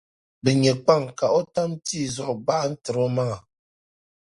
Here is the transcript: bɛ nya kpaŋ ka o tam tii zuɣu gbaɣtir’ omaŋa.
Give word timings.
bɛ 0.43 0.51
nya 0.61 0.73
kpaŋ 0.83 1.03
ka 1.17 1.25
o 1.39 1.41
tam 1.53 1.71
tii 1.85 2.11
zuɣu 2.15 2.35
gbaɣtir’ 2.43 2.95
omaŋa. 3.05 3.37